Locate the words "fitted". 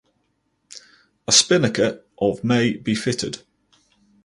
2.95-3.43